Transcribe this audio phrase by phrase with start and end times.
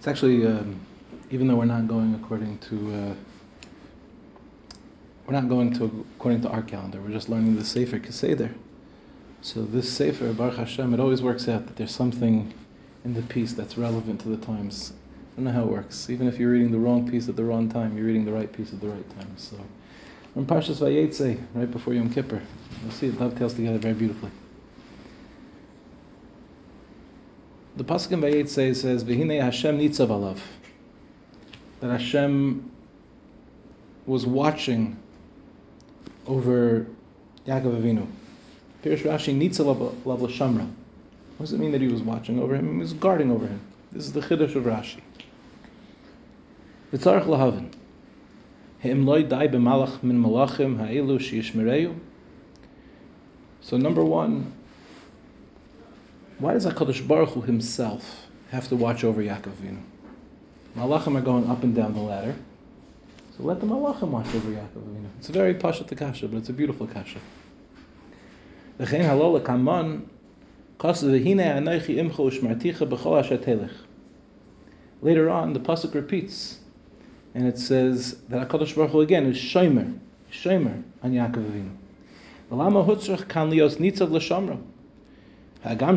[0.00, 0.80] It's actually, um,
[1.30, 3.14] even though we're not going according to, uh,
[5.26, 7.02] we're not going to according to our calendar.
[7.02, 8.50] We're just learning the Sefer Keseder.
[9.42, 12.50] So this Sefer Baruch Hashem, it always works out that there's something
[13.04, 14.94] in the piece that's relevant to the times.
[15.34, 16.08] I don't know how it works.
[16.08, 18.50] Even if you're reading the wrong piece at the wrong time, you're reading the right
[18.50, 19.34] piece at the right time.
[19.36, 19.58] So,
[20.32, 22.40] from Parshas Vayetze, right before Yom Kippur,
[22.82, 24.30] you'll see it dovetails together very beautifully.
[27.80, 30.36] The pasuk in Vayetze says, "V'hinei Hashem nitzav alav,"
[31.80, 32.70] that Hashem
[34.04, 34.98] was watching
[36.26, 36.86] over
[37.46, 38.06] Yaakov Avinu.
[38.84, 40.68] Pirish Rashi nitzav alav l'shamra.
[41.38, 42.70] What does it mean that he was watching over him?
[42.74, 43.62] He was guarding over him.
[43.92, 45.00] This is the chiddush of Rashi.
[46.92, 47.72] V'tzarich lahavin.
[48.80, 51.98] He'im loy dai b'malach min malachim ha'elu she'yishmereu.
[53.62, 54.52] So number one,
[56.40, 59.82] why does HaKadosh Baruch Hu himself have to watch over Yaakov Avinu?
[60.74, 62.34] Malachim are going up and down the ladder.
[63.36, 65.08] So let the Malachim watch over Yaakov Avinu.
[65.18, 67.18] It's a very pashat kasha, but it's a beautiful kasha.
[68.78, 70.08] V'chein halol kaman
[70.82, 70.98] Later
[75.30, 76.58] on, the pasuk repeats,
[77.34, 79.98] and it says that Hakadosh Baruch Hu again is shomer,
[80.32, 81.76] shomer on Yaakov Avinu.
[82.50, 84.58] Lama hutzrach kan lios nitzav l'shamra.
[85.62, 85.96] So again,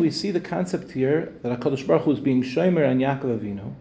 [0.00, 3.74] we see the concept here that Hakadosh Baruch Hu is being shomer on Yaakov Avinu,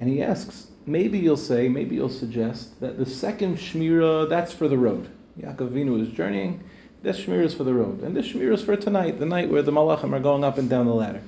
[0.00, 4.66] and he asks, maybe you'll say, maybe you'll suggest that the second shmira that's for
[4.66, 5.08] the road.
[5.40, 6.60] Yaakov Avinu is journeying.
[7.04, 9.62] This shmira is for the road, and this shmira is for tonight, the night where
[9.62, 11.22] the malachim are going up and down the ladder.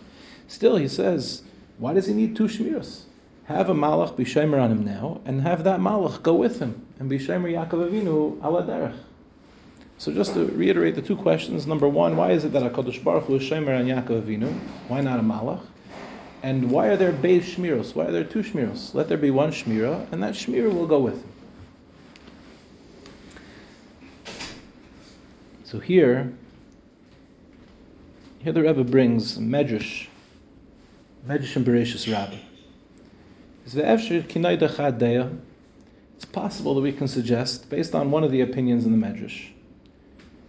[0.49, 1.45] Still, he says,
[1.81, 3.01] why does he need two shmiras?
[3.47, 6.87] Have a malach be shomer on him now, and have that malach go with him
[7.01, 8.97] and be shomer Yaakov Avinu ala derech.
[10.01, 13.25] So just to reiterate the two questions, number one, why is it that HaKadosh Baruch
[13.25, 14.51] Hu is Shemer and Yaakov Avinu?
[14.89, 15.61] Why not a Malach?
[16.43, 17.95] And why are there Beis Shmiros?
[17.95, 18.95] Why are there two Shmiros?
[18.95, 21.33] Let there be one Shmira, and that Shmira will go with him.
[25.65, 26.33] So here,
[28.39, 30.07] here the Rebbe brings Medrash,
[31.27, 32.39] Medrash and Bereshis Rabbah.
[36.17, 39.51] It's possible that we can suggest, based on one of the opinions in the Medrash,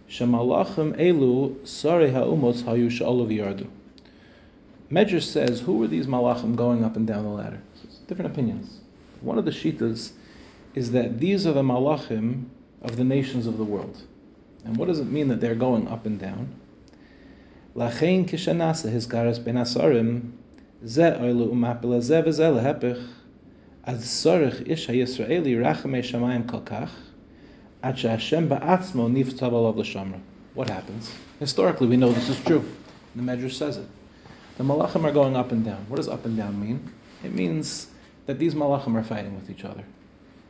[0.08, 3.68] Shemalachim elu sari ha'umos hayu sha'olav yardu.
[4.90, 7.60] Medrash says, who were these malachim going up and down the ladder?
[7.74, 8.80] So different opinions.
[9.20, 10.12] One of the shitas
[10.74, 12.46] is that these are the malachim
[12.80, 14.02] of the nations of the world.
[14.64, 16.54] And what does it mean that they're going up and down?
[17.76, 20.32] Lachein kishanasa hizgaras ben asarim
[20.84, 22.22] ze oilu umapila ze
[30.54, 31.10] what happens?
[31.38, 32.64] Historically, we know this is true.
[33.16, 33.86] The Medrash says it.
[34.58, 35.84] The malachim are going up and down.
[35.88, 36.92] What does up and down mean?
[37.24, 37.88] It means
[38.26, 39.84] that these malachim are fighting with each other.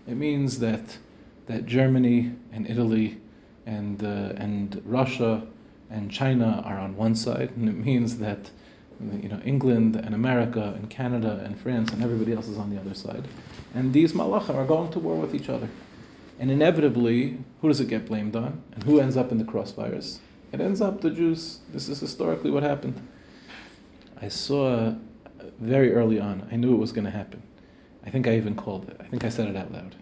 [0.07, 0.99] It means that
[1.47, 3.21] that Germany and Italy
[3.67, 5.47] and uh, and Russia
[5.91, 8.51] and China are on one side, and it means that
[9.23, 12.81] you know England and America and Canada and France and everybody else is on the
[12.81, 13.27] other side.
[13.75, 15.69] And these malachim are going to war with each other.
[16.39, 18.63] And inevitably, who does it get blamed on?
[18.73, 20.19] And who ends up in the crossfires?
[20.53, 21.61] It ends up the Jews.
[21.73, 23.01] This is historically what happened.
[24.21, 24.95] I saw
[25.61, 27.43] very early on, I knew it was going to happen.
[28.05, 28.97] I think I even called it.
[29.01, 29.95] I think I said it out loud.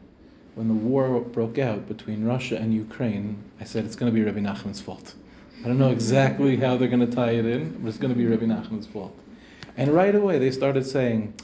[0.55, 4.25] When the war broke out between Russia and Ukraine, I said it's going to be
[4.25, 5.15] Rabbi Nachman's fault.
[5.63, 8.19] I don't know exactly how they're going to tie it in, but it's going to
[8.19, 9.15] be Rabbi Nachman's fault.
[9.77, 11.35] And right away they started saying,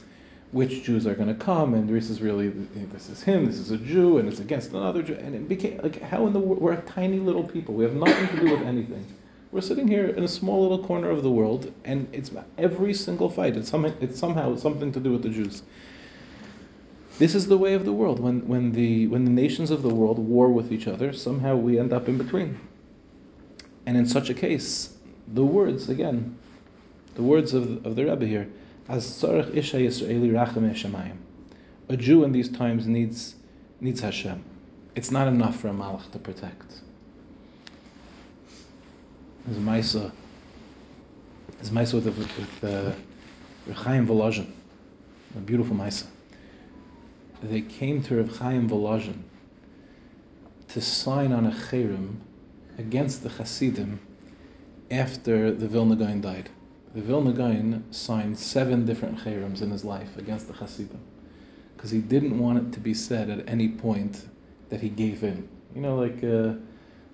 [0.51, 3.69] which Jews are going to come, and this is really this is him, this is
[3.69, 6.61] a Jew, and it's against another Jew, and it became like how in the world
[6.61, 7.75] we're a tiny little people.
[7.75, 9.05] We have nothing to do with anything.
[9.51, 13.29] We're sitting here in a small little corner of the world, and it's every single
[13.29, 13.55] fight.
[13.55, 15.61] It's somehow it's somehow something to do with the Jews.
[17.19, 18.19] This is the way of the world.
[18.19, 21.77] When when the when the nations of the world war with each other, somehow we
[21.77, 22.57] end up in between.
[23.87, 24.93] And in such a case,
[25.33, 26.37] the words again,
[27.15, 28.49] the words of of the Rebbe here
[28.89, 31.15] as tzarech isha Yisraeli rachem shemayim.
[31.87, 33.35] A Jew in these times needs
[33.79, 34.43] needs Hashem.
[34.95, 36.81] It's not enough for a malach to protect.
[39.45, 40.11] There's a Maisa.
[41.53, 42.91] There's Maisa with, with uh,
[43.73, 44.51] Chaim Volozhin,
[45.37, 46.07] a beautiful Maisa.
[47.41, 49.21] They came to Rav Chaim Volozhin
[50.67, 52.17] to sign on a cherem
[52.77, 53.99] against the Hasidim
[54.91, 56.49] after the Vilna Gaon died
[56.97, 60.99] the Vilna Gaon signed seven different cherems in his life against the Hasidim.
[61.75, 64.25] because he didn't want it to be said at any point
[64.69, 65.47] that he gave in.
[65.75, 66.55] You know, like uh,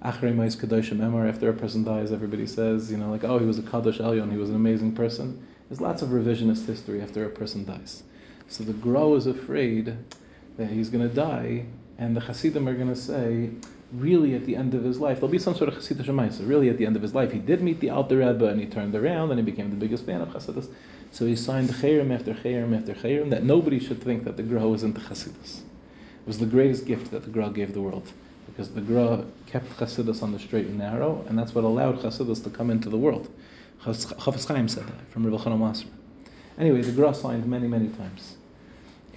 [0.07, 3.45] Achrei Mais Kadoshim Emor, after a person dies, everybody says, you know, like, oh, he
[3.45, 5.45] was a Kadosh Elyon, he was an amazing person.
[5.68, 8.04] There's lots of revisionist history after a person dies.
[8.48, 9.98] So the Gra is afraid
[10.56, 11.66] that he's going to die,
[11.98, 13.50] and the Hasidim are going to say,
[13.94, 16.48] really at the end of his life, there'll be some sort of Chassidish Shemaisa.
[16.48, 18.66] Really at the end of his life, he did meet the Alter Rebbe, and he
[18.66, 20.68] turned around, and he became the biggest fan of Chassidus.
[21.12, 24.68] So he signed Chayrim after Chayrim after Chayrim, that nobody should think that the Gra
[24.68, 25.60] was into Chassidus.
[25.60, 28.12] It was the greatest gift that the Gra gave the world
[28.45, 32.44] because the Gra kept Chassidus on the straight and narrow, and that's what allowed Chassidus
[32.44, 33.30] to come into the world.
[33.84, 35.86] Chafetz Chaim said that from Rebbe Chanan.
[36.57, 38.38] Anyway, the Gra signed many, many times.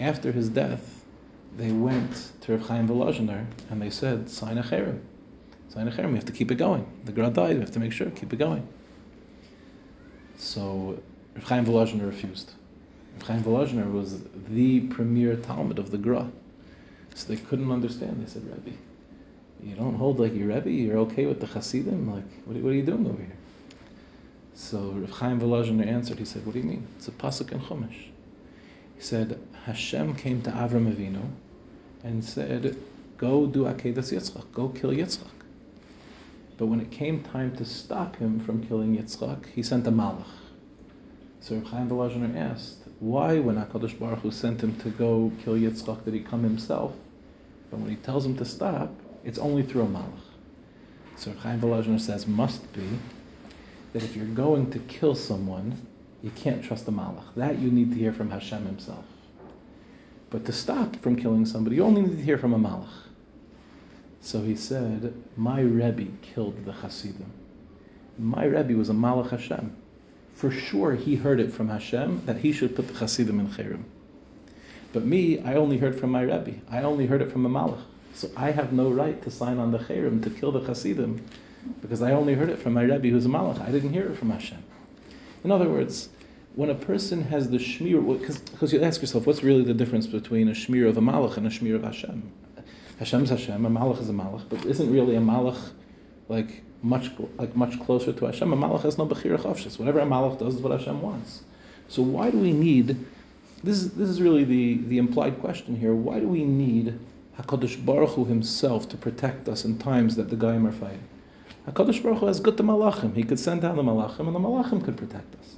[0.00, 0.95] After his death,
[1.56, 5.00] they went to Rav Chaim Volozhiner and they said, sign a cherem.
[5.68, 6.86] Sign a cherem, we have to keep it going.
[7.04, 8.66] The Gra died, we have to make sure, keep it going.
[10.36, 11.00] So
[11.34, 12.52] Rav Chaim Volozhiner refused.
[13.14, 16.30] Rav Chaim Volozhiner was the premier Talmud of the Gra.
[17.14, 18.22] So they couldn't understand.
[18.22, 18.76] They said, Rebbe,
[19.62, 22.12] you don't hold like your Rebbe, you're okay with the Hasidim?
[22.12, 23.32] Like, what, what are you doing over here?
[24.52, 26.86] So Rav Chaim Volozhiner answered, he said, what do you mean?
[26.98, 28.08] It's a pasuk in Chumash.
[28.94, 31.22] He said, Hashem came to Avram Avinu
[32.02, 32.76] and said,
[33.16, 35.30] go do Akedas Yitzchak, go kill Yitzchak.
[36.58, 40.24] But when it came time to stop him from killing Yitzchak, he sent a malach.
[41.40, 46.04] So Chaim Volozhiner asked, why when HaKadosh Baruch Hu sent him to go kill Yitzchak
[46.04, 46.94] did he come himself?
[47.70, 48.90] But when he tells him to stop,
[49.24, 50.20] it's only through a malach.
[51.16, 52.88] So Chaim Volozhiner says must be
[53.92, 55.86] that if you're going to kill someone,
[56.22, 57.34] you can't trust the malach.
[57.36, 59.04] That you need to hear from Hashem himself.
[60.30, 62.88] But to stop from killing somebody, you only need to hear from a malach.
[64.20, 67.30] So he said, my Rebbe killed the Hasidim.
[68.18, 69.76] My Rebbe was a malach Hashem.
[70.34, 73.84] For sure he heard it from Hashem that he should put the Hasidim in Cherem.
[74.92, 76.54] But me, I only heard from my Rebbe.
[76.70, 77.82] I only heard it from a malach.
[78.14, 81.22] So I have no right to sign on the Cherem to kill the Hasidim
[81.80, 83.60] because I only heard it from my Rebbe who's a Malach.
[83.60, 84.62] I didn't hear it from Hashem.
[85.44, 86.08] In other words,
[86.56, 88.02] when a person has the shmir,
[88.50, 91.46] because you ask yourself, what's really the difference between a shmir of a malach and
[91.46, 92.32] a shmir of Hashem?
[92.98, 95.70] Hashem's Hashem, a malach is a malach, but isn't really a malach
[96.28, 98.52] like much like much closer to Hashem?
[98.52, 99.78] A malach has no bechira chavshis.
[99.78, 101.42] Whatever a malach does is what Hashem wants.
[101.88, 102.96] So why do we need?
[103.62, 105.94] This is this is really the the implied question here.
[105.94, 106.98] Why do we need
[107.38, 111.06] Hakadosh Baruch Hu Himself to protect us in times that the Goyim are fighting.
[111.68, 113.14] Hakadosh Baruch Hu has good the malachim.
[113.14, 115.56] He could send down the malachim, and the malachim could protect us.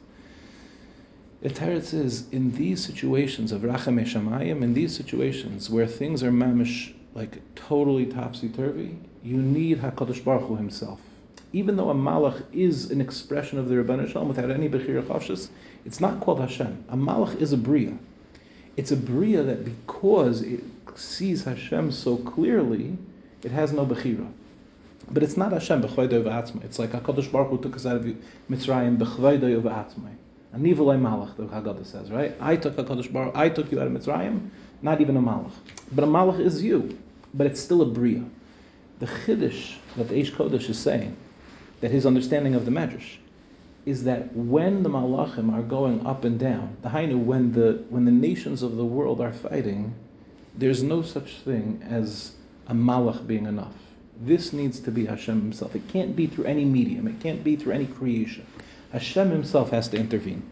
[1.40, 6.92] It is in these situations of rachem eshamayim, in these situations where things are mamish
[7.14, 11.00] like totally topsy turvy, you need Hakadosh Baruch Hu Himself.
[11.52, 15.48] Even though a malach is an expression of the Rebbeinu Shalom without any bechira chavshis,
[15.84, 16.84] it's not called Hashem.
[16.88, 17.96] A malach is a bria.
[18.76, 20.64] It's a bria that because it
[20.96, 22.98] sees Hashem so clearly,
[23.44, 24.28] it has no bechira.
[25.10, 26.64] But it's not Hashem b'chvaydoy v'atzmai.
[26.64, 28.02] It's like Hakadosh Baruch Hu took us out of
[28.50, 30.14] Mitzrayim b'chvaydoy v'atzmai.
[30.54, 32.34] Anivalei malach, the Haggadah says, right?
[32.40, 34.48] I took Hakadosh Baruch, I took you out of Mitzrayim,
[34.82, 35.52] not even a malach.
[35.92, 36.98] But a malach is you,
[37.34, 38.24] but it's still a bria.
[38.98, 41.16] The chiddush that the Eish Kodesh is saying,
[41.80, 43.18] that his understanding of the Medrash,
[43.86, 48.04] is that when the malachim are going up and down, the hainu, when the when
[48.04, 49.94] the nations of the world are fighting,
[50.56, 52.32] there's no such thing as
[52.66, 53.74] a malach being enough.
[54.20, 55.76] This needs to be Hashem Himself.
[55.76, 57.06] It can't be through any medium.
[57.06, 58.44] It can't be through any creation.
[58.92, 60.42] Hashem Himself has to intervene.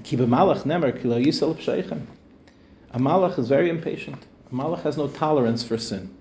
[0.00, 0.02] A
[2.98, 4.24] malach is very impatient.
[4.50, 6.14] A malach has no tolerance for sin.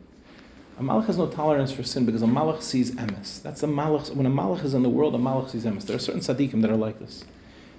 [0.79, 3.41] A malach has no tolerance for sin because a malach sees emes.
[3.41, 4.13] That's a malach.
[4.13, 5.85] When a malach is in the world, a malach sees emes.
[5.85, 7.25] There are certain tzaddikim that are like this,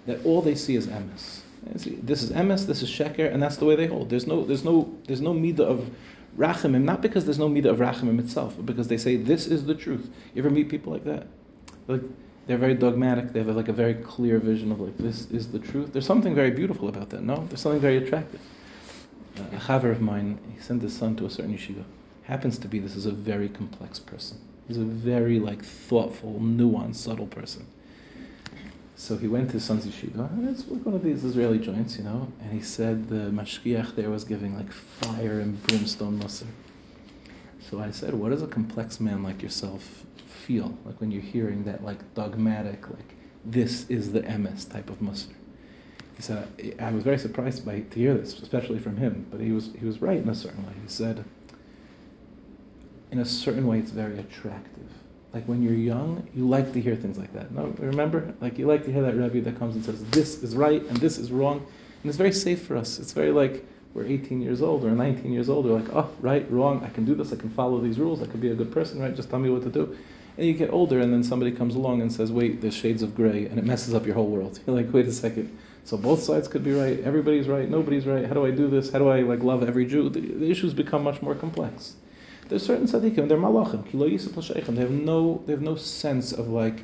[0.06, 1.40] that all they see is emes.
[1.74, 4.10] This is emes, this is sheker, and that's the way they hold.
[4.10, 5.90] There's no, there's no, there's no midah of
[6.36, 9.66] rachamim, not because there's no midah of rachamim itself, but because they say this is
[9.66, 10.08] the truth.
[10.34, 11.26] You ever meet people like that?
[11.88, 12.02] Like
[12.46, 13.32] they're very dogmatic.
[13.32, 15.92] They have like a very clear vision of like this is the truth.
[15.92, 17.22] There's something very beautiful about that.
[17.22, 18.40] No, there's something very attractive.
[19.38, 21.84] Uh, a chaver of mine, he sent his son to a certain yeshiva.
[22.24, 24.38] Happens to be this is a very complex person.
[24.66, 27.66] He's a very like thoughtful, nuanced, subtle person.
[28.96, 31.96] So he went to his son's yeshiva, and it's like one of these Israeli joints,
[31.96, 36.46] you know, and he said the mashgiach there was giving like fire and brimstone mussar.
[37.70, 40.04] So I said, what does a complex man like yourself
[40.48, 43.14] feel like when you're hearing that like dogmatic, like
[43.44, 44.98] this is the emes type of?
[46.16, 46.48] He said,
[46.80, 49.84] I was very surprised by to hear this, especially from him, but he was he
[49.84, 50.72] was right in a certain way.
[50.82, 51.24] He said,
[53.12, 54.90] in a certain way, it's very attractive
[55.34, 57.52] like when you're young, you like to hear things like that.
[57.52, 60.56] No, remember, like you like to hear that Rebbe that comes and says this is
[60.56, 61.58] right and this is wrong.
[61.58, 62.98] And it's very safe for us.
[62.98, 63.64] It's very like
[63.94, 65.64] we're 18 years old or 19 years old.
[65.64, 66.84] We're like, oh, right, wrong.
[66.84, 67.32] I can do this.
[67.32, 68.22] I can follow these rules.
[68.22, 69.14] I can be a good person, right?
[69.14, 69.96] Just tell me what to do.
[70.36, 73.14] And you get older, and then somebody comes along and says, wait, there's shades of
[73.16, 74.60] gray, and it messes up your whole world.
[74.66, 75.56] You're like, wait a second.
[75.84, 77.00] So both sides could be right.
[77.00, 77.68] Everybody's right.
[77.68, 78.26] Nobody's right.
[78.26, 78.90] How do I do this?
[78.90, 80.08] How do I like love every Jew?
[80.10, 81.96] The, the issues become much more complex.
[82.48, 83.84] There's certain tzaddikim, they're malachim,
[84.74, 86.82] they have no, they have no sense of like,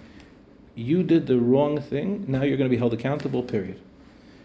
[0.74, 3.80] you did the wrong thing, now you're going to be held accountable, period.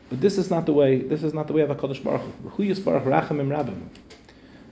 [0.09, 2.49] But this is not the way, this is not the way of HaKadosh Baruch Hu.
[2.49, 3.89] Hu Yisbarach Rachamim Rabbim.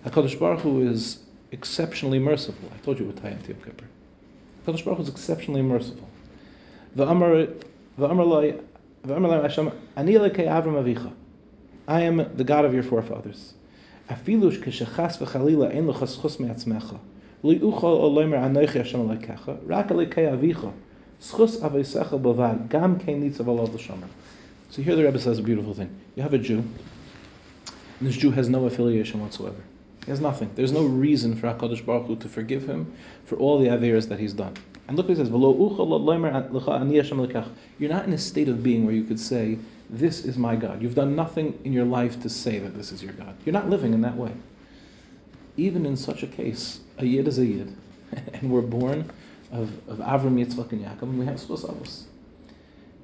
[0.05, 1.19] HaKadosh Baruch Hu is
[1.51, 2.69] exceptionally merciful.
[2.73, 3.85] I told you what Tayyam Tiyam Kippur.
[4.65, 6.07] HaKadosh Baruch Hu is exceptionally merciful.
[6.95, 7.47] V'amar
[9.43, 11.11] Hashem, Ani Elokei Avram Avicha.
[11.87, 13.53] I am the God of your forefathers.
[14.09, 16.99] Afilush k'shechas v'chalila ein lecha schus me'atzmecha.
[17.43, 20.73] Li uchol olomer anoichi Hashem alekecha, rak alekei avicha.
[21.21, 23.69] Schus aveisecha bavad, gam kein nitzav alav.
[24.69, 25.89] So here the Rebbe says a beautiful thing.
[26.15, 26.57] You have a Jew,
[27.99, 29.63] and this Jew has no affiliation whatsoever.
[30.05, 30.49] He has nothing.
[30.55, 32.93] There's no reason for HaKadosh Baruch Hu to forgive him
[33.25, 34.53] for all the averas that he's done.
[34.87, 35.29] And look what he says,
[37.79, 39.57] You're not in a state of being where you could say,
[39.89, 40.81] this is my God.
[40.81, 43.35] You've done nothing in your life to say that this is your God.
[43.45, 44.31] You're not living in that way.
[45.55, 47.75] Even in such a case, a Yid is a Yid,
[48.33, 49.09] and we're born
[49.51, 52.03] of, of Avram, Yitzchak, and Yaakov, and we have Avos.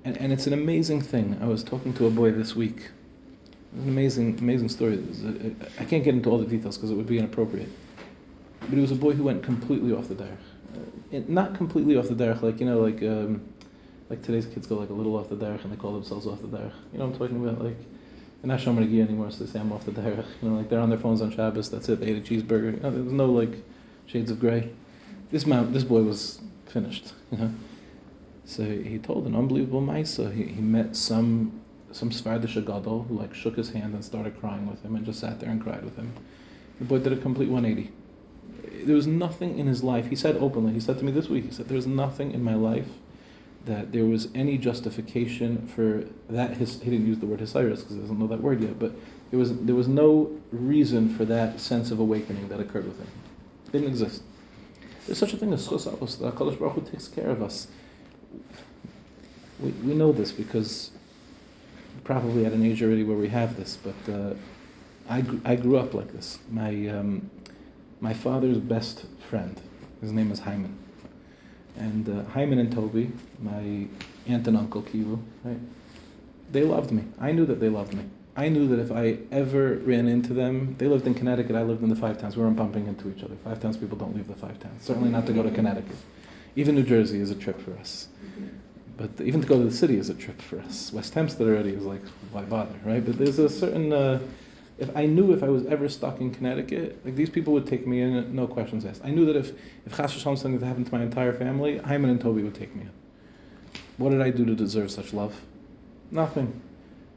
[0.05, 1.37] And, and it's an amazing thing.
[1.41, 2.89] I was talking to a boy this week.
[3.71, 5.03] It was an amazing, amazing story.
[5.79, 7.69] I can't get into all the details because it would be inappropriate.
[8.61, 10.37] But it was a boy who went completely off the derech.
[11.13, 13.01] Uh, not completely off the derech, like, you know, like...
[13.01, 13.41] Um,
[14.09, 16.39] like today's kids go like a little off the derech and they call themselves off
[16.41, 16.71] the derech.
[16.91, 17.63] You know what I'm talking about?
[17.63, 17.77] Like
[18.41, 20.25] they're not shomer anymore, so they say I'm off the derech.
[20.41, 21.71] You know, like they're on their phones on Shabbos.
[21.71, 21.99] That's it.
[21.99, 22.75] They ate a cheeseburger.
[22.75, 23.63] You know, there's no like
[24.05, 24.71] shades of gray.
[25.31, 27.13] This man, this boy was finished.
[27.31, 27.53] You know,
[28.45, 30.33] so he told an unbelievable ma'isa.
[30.33, 34.67] He, he met some some Svardish gadol who like shook his hand and started crying
[34.67, 36.11] with him and just sat there and cried with him.
[36.79, 37.91] The boy did a complete 180.
[38.85, 40.07] There was nothing in his life.
[40.07, 40.73] He said openly.
[40.73, 41.45] He said to me this week.
[41.45, 42.87] He said, "There's nothing in my life."
[43.65, 46.57] that there was any justification for that.
[46.57, 48.91] His, he didn't use the word hisyrus because he doesn't know that word yet, but
[49.29, 53.07] there was there was no reason for that sense of awakening that occurred with him.
[53.67, 54.23] It didn't exist.
[55.05, 56.19] There's such a thing as avos.
[56.19, 57.67] The Hakadosh Baruch Hu takes care of us.
[59.63, 60.91] We, we know this because
[62.03, 64.33] probably at an age already where we have this, but uh,
[65.09, 66.39] I, I grew up like this.
[66.51, 67.29] My um,
[68.01, 69.59] my father's best friend,
[70.01, 70.77] his name is Hyman
[71.77, 73.87] and uh, Hyman and Toby, my
[74.27, 75.57] aunt and uncle Kivu, right?
[76.51, 77.03] They loved me.
[77.19, 78.03] I knew that they loved me.
[78.35, 81.83] I knew that if I ever ran into them, they lived in Connecticut, I lived
[81.83, 82.35] in the Five Towns.
[82.35, 83.35] We weren't bumping into each other.
[83.43, 84.83] Five Towns people don't leave the Five Towns.
[84.83, 85.95] Certainly not to go to Connecticut.
[86.55, 88.07] Even New Jersey is a trip for us.
[88.97, 90.93] But even to go to the city is a trip for us.
[90.93, 93.03] West Hempstead already is like, why bother, right?
[93.03, 94.19] But there's a certain uh,
[94.77, 97.85] if I knew if I was ever stuck in Connecticut, like these people would take
[97.85, 99.01] me in, no questions asked.
[99.03, 99.51] I knew that if
[99.85, 102.83] if Chas something that happened to my entire family, Hyman and Toby would take me
[102.83, 102.91] in.
[103.97, 105.39] What did I do to deserve such love?
[106.11, 106.61] Nothing.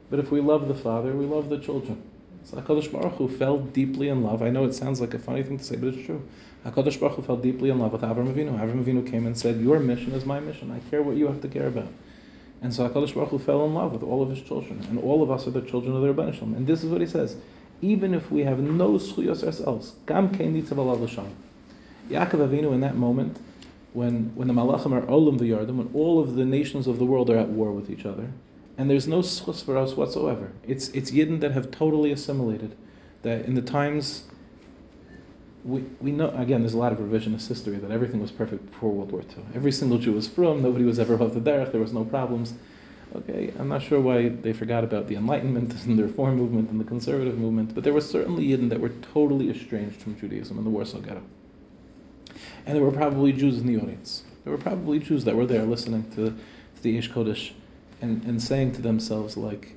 [0.09, 2.01] But if we love the Father, we love the children.
[2.43, 4.41] So Hakadosh Baruch Hu fell deeply in love.
[4.41, 6.21] I know it sounds like a funny thing to say, but it's true.
[6.67, 8.59] Hakadosh Baruch Hu fell deeply in love with Avram Avinu.
[8.59, 10.69] Avram Avinu came and said, "Your mission is my mission.
[10.69, 11.87] I care what you have to care about."
[12.61, 14.85] And so HaKadosh Baruch Hu fell in love with all of his children.
[14.89, 16.55] And all of us are the children of the Rebbeinu Shalom.
[16.55, 17.37] And this is what he says.
[17.81, 21.29] Even if we have no schuyos ourselves, gam kein nitzav alav.
[22.09, 23.37] Yaakov Avinu in that moment,
[23.93, 27.29] when, when the Malachim are olim v'yardim, when all of the nations of the world
[27.29, 28.27] are at war with each other,
[28.77, 30.51] and there's no schus for us whatsoever.
[30.67, 32.75] It's, it's Yidden that have totally assimilated.
[33.23, 34.23] That in the times
[35.67, 38.89] we, we know, again, there's a lot of revisionist history that everything was perfect before
[38.89, 39.43] World War II.
[39.53, 42.53] Every single Jew was from, nobody was ever above the derech, there was no problems.
[43.15, 46.79] Okay, I'm not sure why they forgot about the Enlightenment and the Reform movement and
[46.79, 50.63] the conservative movement, but there were certainly Yidden that were totally estranged from Judaism in
[50.63, 51.23] the Warsaw Ghetto.
[52.65, 54.23] And there were probably Jews in the audience.
[54.45, 57.51] There were probably Jews that were there listening to, to the Ish Kodesh
[58.01, 59.76] and, and saying to themselves, like,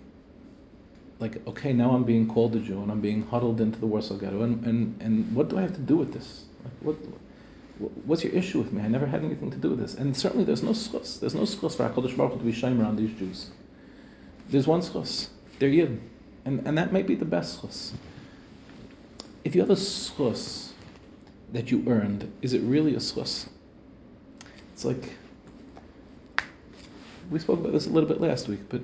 [1.21, 4.15] like, okay, now I'm being called a Jew and I'm being huddled into the Warsaw
[4.15, 6.45] Ghetto, and, and, and what do I have to do with this?
[6.65, 6.97] Like, what,
[8.07, 8.83] what's your issue with me?
[8.83, 9.95] I never had anything to do with this.
[9.95, 11.21] And certainly there's no schus.
[11.21, 13.51] There's no schus for HaKadosh Baruch Hu to be shamer on these Jews.
[14.49, 15.29] There's one schus.
[15.59, 16.01] They're Yid.
[16.47, 17.93] And, and that might be the best schus.
[19.45, 20.71] If you have a schus
[21.53, 23.47] that you earned, is it really a schus?
[24.73, 25.13] It's like,
[27.31, 28.81] we spoke about this a little bit last week, but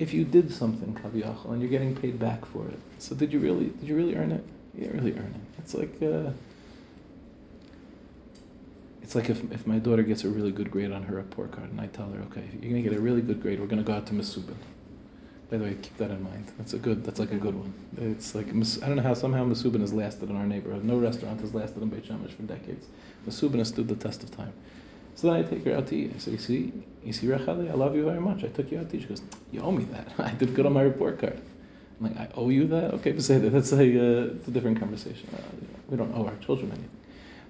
[0.00, 3.38] if you did something kaviyachal and you're getting paid back for it, so did you
[3.38, 4.44] really did you really earn it?
[4.74, 5.58] You didn't really earn it.
[5.58, 6.30] It's like uh,
[9.02, 11.70] it's like if, if my daughter gets a really good grade on her report card
[11.70, 13.92] and I tell her, okay, you're gonna get a really good grade, we're gonna go
[13.92, 14.56] out to Mesubin.
[15.50, 16.50] By the way, keep that in mind.
[16.56, 17.04] That's a good.
[17.04, 17.74] That's like a good one.
[17.98, 20.84] It's like I don't know how somehow Masubin has lasted in our neighborhood.
[20.84, 22.86] No restaurant has lasted in Beit Shemesh for decades.
[23.26, 24.52] Masubin has stood the test of time.
[25.14, 26.12] So then I take her out to eat.
[26.14, 26.72] I say, you see,
[27.04, 28.44] you see, Racheli, I love you very much.
[28.44, 29.02] I took you out to eat.
[29.02, 30.08] She goes, you owe me that.
[30.18, 31.40] I did good on my report card.
[32.00, 32.94] I'm like, I owe you that?
[32.94, 33.50] Okay, but say that.
[33.50, 35.28] That's a, it's a different conversation.
[35.34, 35.42] Uh,
[35.88, 36.90] we don't owe our children anything.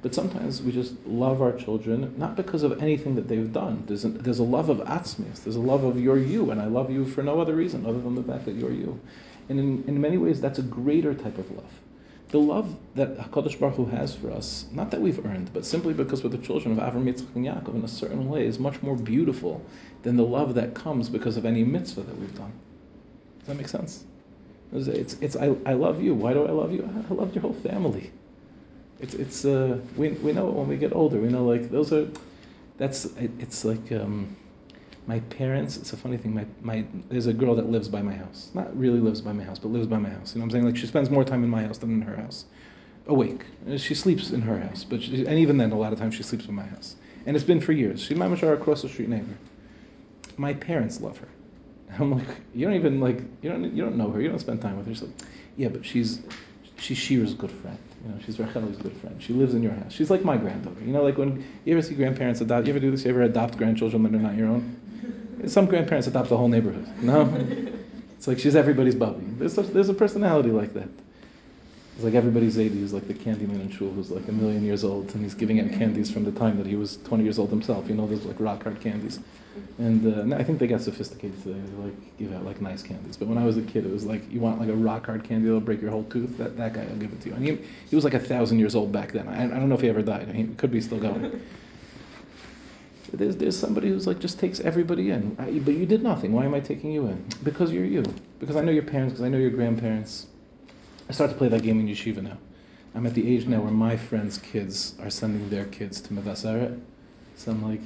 [0.02, 3.85] But sometimes we just love our children, not because of anything that they've done.
[3.87, 6.67] There's a, there's a love of atzmius, there's a love of you're you, and I
[6.67, 8.99] love you for no other reason other than the fact that you're you.
[9.50, 11.71] And in, in many ways, that's a greater type of love.
[12.31, 15.93] The love that HaKadosh Baruch Hu has for us, not that we've earned, but simply
[15.93, 18.81] because we're the children of Avram, Yitzchak, and Yaakov in a certain way, is much
[18.83, 19.65] more beautiful
[20.03, 22.53] than the love that comes because of any mitzvah that we've done.
[23.41, 24.05] Does that make sense?
[24.73, 26.15] It's, it's, it's I, I love you.
[26.15, 26.89] Why do I love you?
[27.11, 28.13] I love your whole family.
[29.01, 31.19] It's it's uh, we we know when we get older.
[31.19, 32.07] We know like those are
[32.77, 34.37] that's it, it's like um,
[35.07, 35.76] my parents.
[35.76, 36.35] It's a funny thing.
[36.35, 38.50] My my there's a girl that lives by my house.
[38.54, 40.35] Not really lives by my house, but lives by my house.
[40.35, 40.64] You know what I'm saying?
[40.66, 42.45] Like she spends more time in my house than in her house.
[43.07, 43.45] Awake.
[43.69, 46.14] Uh, she sleeps in her house, but she, and even then, a lot of times
[46.14, 46.97] she sleeps in my house.
[47.26, 48.02] And it's been for years.
[48.02, 49.37] She's my mashar across the street neighbor.
[50.37, 51.28] My parents love her.
[51.99, 54.21] I'm like, you don't even like you don't you don't know her.
[54.21, 55.07] You don't spend time with her.
[55.07, 55.14] Like,
[55.57, 56.21] yeah, but she's
[56.76, 57.78] she's Shira's good friend.
[58.04, 59.23] You know, she's Rachel's good friend.
[59.23, 59.92] She lives in your house.
[59.92, 60.80] She's like my granddaughter.
[60.80, 63.04] You know, like when you ever see grandparents adopt, you ever do this?
[63.04, 64.76] You ever adopt grandchildren that are not your own?
[65.47, 66.87] Some grandparents adopt the whole neighborhood.
[67.02, 67.23] No,
[68.16, 69.25] it's like she's everybody's bubby.
[69.38, 70.88] There's a, there's a personality like that.
[72.00, 74.64] It's like everybody's 80 He's like the candy man in shul who's like a million
[74.64, 77.38] years old and he's giving out candies from the time that he was 20 years
[77.38, 77.88] old himself.
[77.88, 79.20] You know, those like rock hard candies.
[79.78, 81.61] And uh, I think they got sophisticated today.
[81.61, 83.18] They like give out like nice candies.
[83.18, 85.25] But when I was a kid, it was like you want like a rock hard
[85.25, 86.38] candy that'll break your whole tooth.
[86.38, 87.35] That that guy will give it to you.
[87.35, 87.59] And he,
[87.90, 89.28] he was like a thousand years old back then.
[89.28, 90.28] I, I don't know if he ever died.
[90.28, 91.42] He could be still going.
[93.12, 95.37] There's, there's somebody who's like just takes everybody in.
[95.38, 96.33] I, but you did nothing.
[96.33, 97.25] Why am I taking you in?
[97.43, 98.05] Because you're you.
[98.38, 99.14] Because I know your parents.
[99.14, 100.26] Because I know your grandparents.
[101.09, 102.38] I start to play that game in yeshiva now.
[102.95, 106.81] I'm at the age now where my friends' kids are sending their kids to Mevaseret.
[107.37, 107.81] So I'm like,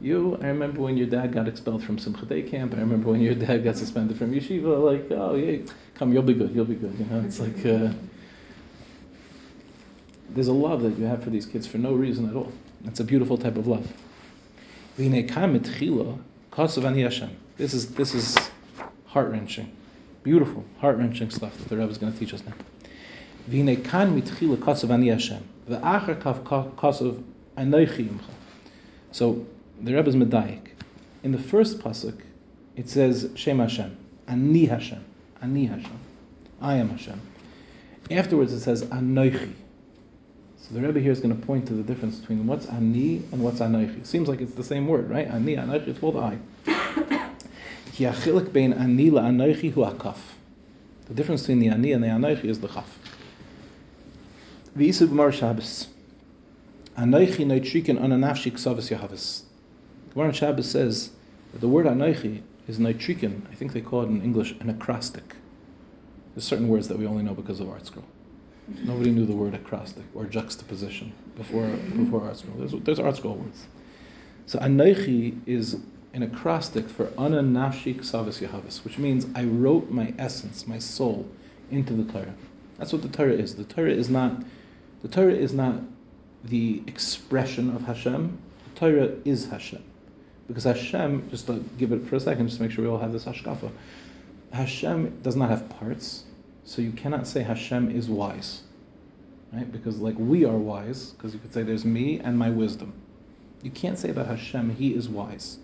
[0.00, 2.74] you, I remember when your dad got expelled from Simcha Day camp.
[2.74, 4.82] I remember when your dad got suspended from yeshiva.
[4.82, 5.58] Like, oh yeah,
[5.94, 6.54] come, you'll be good.
[6.54, 6.94] You'll be good.
[6.98, 7.92] You know, it's like uh,
[10.30, 12.52] there's a love that you have for these kids for no reason at all.
[12.84, 13.90] It's a beautiful type of love.
[14.96, 15.12] This
[17.74, 18.38] is this is
[19.04, 19.70] heart wrenching,
[20.22, 22.54] beautiful, heart wrenching stuff that the Rebbe is going to teach us now.
[29.12, 29.46] So
[29.82, 30.68] the Rebbe is Medayik.
[31.22, 32.18] In the first pasuk,
[32.76, 33.94] it says Shem Hashem,
[34.28, 35.04] Ani Hashem,
[35.42, 35.98] Ani Hashem,
[36.62, 37.20] I am Hashem.
[38.10, 39.52] Afterwards, it says Anoichi.
[40.66, 43.40] So the Rebbe here is going to point to the difference between what's Ani and
[43.40, 44.04] what's Anoichi.
[44.04, 45.28] Seems like it's the same word, right?
[45.28, 46.38] Ani, Anoichi, it's both I.
[47.96, 48.10] The
[51.14, 52.98] difference between the Ani and the Anoichi is the chaf.
[54.76, 55.86] V'isub Mar Shabbos.
[56.98, 59.42] Anoichi noitrikin ananafshi ksavas yahavis.
[60.14, 61.10] Gemara Shabbos says
[61.52, 63.40] that the word Anoichi is nitrikin.
[63.52, 65.36] I think they call it in English an acrostic.
[66.34, 68.02] There's certain words that we only know because of ArtScroll.
[68.68, 72.58] Nobody knew the word acrostic or juxtaposition before before ArtScroll.
[72.58, 73.66] There's, there's ArtScroll words.
[74.46, 75.78] So Anoichi is
[76.14, 81.28] an acrostic for Ana Nafshi Ksavis Yahavis, which means I wrote my essence, my soul,
[81.70, 82.34] into the Torah.
[82.78, 83.54] That's what the Torah is.
[83.54, 84.42] The Torah is not
[85.02, 85.80] the Torah is not
[86.44, 88.38] the expression of Hashem.
[88.74, 89.82] The Torah is Hashem.
[90.48, 92.98] Because Hashem, just to give it for a second, just to make sure we all
[92.98, 93.70] have this hashkafa,
[94.52, 96.24] Hashem does not have parts,
[96.66, 98.60] so you cannot say Hashem is wise.
[99.52, 99.70] Right?
[99.72, 102.92] Because like we are wise, because you could say there's me and my wisdom.
[103.62, 105.58] You can't say about Hashem, he is wise.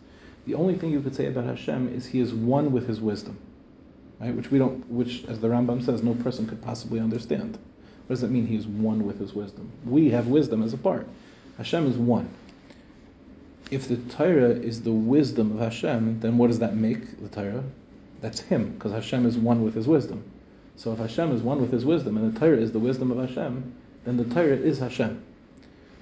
[0.46, 3.36] The only thing you could say about Hashem is he is one with his wisdom.
[4.18, 4.34] Right?
[4.34, 7.58] Which we don't which as the Rambam says, no person could possibly understand.
[8.06, 9.70] What does that mean he is one with his wisdom?
[9.84, 11.06] We have wisdom as a part.
[11.58, 12.28] Hashem is one
[13.72, 17.64] if the Torah is the wisdom of Hashem, then what does that make the Torah?
[18.20, 20.22] That's Him, because Hashem is one with His wisdom.
[20.76, 23.18] So if Hashem is one with His wisdom, and the Torah is the wisdom of
[23.18, 25.22] Hashem, then the Torah is Hashem.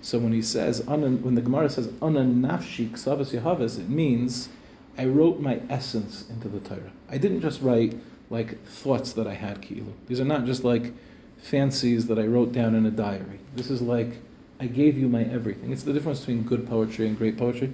[0.02, 4.48] So when he says, when the Gemara says, Ana nafshi ksavas yahavas, it means,
[4.96, 6.90] I wrote my essence into the Torah.
[7.11, 7.98] I didn't just write
[8.30, 9.92] like thoughts that I had, kilu.
[10.06, 10.92] These are not just like
[11.37, 13.40] fancies that I wrote down in a diary.
[13.56, 14.18] This is like
[14.61, 15.72] I gave you my everything.
[15.72, 17.68] It's the difference between good poetry and great poetry.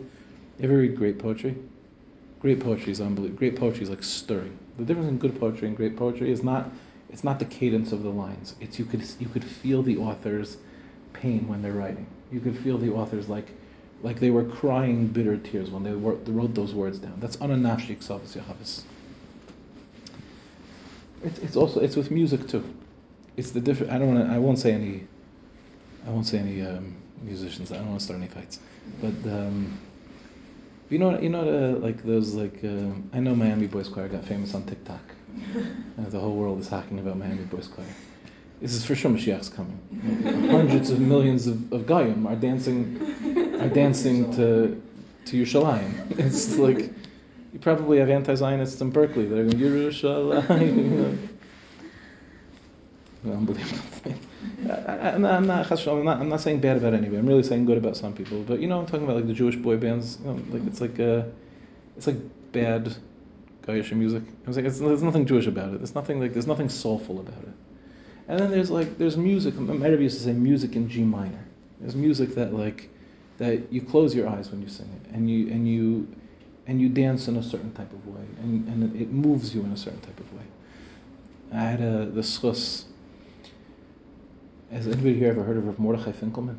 [0.59, 1.57] You ever read great poetry?
[2.41, 3.39] Great poetry is unbelievable.
[3.39, 4.57] Great poetry is like stirring.
[4.79, 6.71] The difference in good poetry and great poetry is not
[7.17, 8.57] it's not the cadence of the lines.
[8.61, 10.59] It's you could you could feel the author's
[11.15, 12.07] pain when they're writing.
[12.31, 13.47] You could feel the author's like
[14.03, 17.15] like they were crying bitter tears when they, wrote, those words down.
[17.19, 18.83] That's ananafshik savas yahavis.
[21.25, 22.63] It's, it's also it's with music too.
[23.39, 23.95] It's the different.
[23.95, 24.31] I don't want.
[24.31, 25.07] I won't say any.
[26.07, 27.73] I won't say any um, musicians.
[27.73, 28.59] I don't want to start any fights.
[29.01, 29.81] But um,
[30.91, 34.27] you know, you know, the, like those like uh, I know Miami Boys Choir got
[34.27, 35.01] famous on TikTok.
[36.11, 37.87] the whole world is talking about Miami Boys Choir.
[38.61, 39.79] This is for sure Mashiach's coming.
[40.51, 42.99] Hundreds of millions of, of Goyim are dancing,
[43.61, 44.81] are dancing to
[45.27, 46.19] to Yerushalayim.
[46.19, 46.79] It's like
[47.53, 51.19] you probably have anti-Zionists in Berkeley that are going Yerushalayim.
[53.25, 53.83] Unbelievable.
[54.71, 57.19] I, am not, not, I'm, not, saying bad about anybody.
[57.19, 58.43] I'm really saying good about some people.
[58.43, 60.19] But you know, I'm talking about like the Jewish boy bands.
[60.21, 61.25] You know, like it's like uh,
[61.97, 62.17] it's like
[62.53, 62.95] bad
[63.67, 64.23] Goyish music.
[64.45, 65.79] I was like, there's nothing Jewish about it.
[65.79, 67.55] There's nothing like there's nothing soulful about it.
[68.29, 69.55] And then there's like there's music.
[69.55, 71.45] My Rebbe used to say music in G minor.
[71.81, 72.89] There's music that like
[73.39, 76.09] that you close your eyes when you sing it, and you and you
[76.67, 79.73] and you dance in a certain type of way, and, and it moves you in
[79.73, 80.43] a certain type of way.
[81.53, 82.85] I had a, the schus.
[84.73, 86.57] Has anybody here ever heard of Rav Mordechai Finkelman?